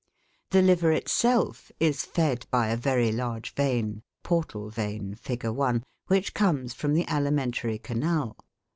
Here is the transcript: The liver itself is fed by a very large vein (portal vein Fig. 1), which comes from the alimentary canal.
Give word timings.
The 0.49 0.63
liver 0.63 0.91
itself 0.91 1.71
is 1.79 2.05
fed 2.05 2.47
by 2.49 2.69
a 2.69 2.75
very 2.75 3.11
large 3.11 3.53
vein 3.53 4.01
(portal 4.23 4.71
vein 4.71 5.13
Fig. 5.13 5.45
1), 5.45 5.83
which 6.07 6.33
comes 6.33 6.73
from 6.73 6.95
the 6.95 7.07
alimentary 7.07 7.77
canal. 7.77 8.35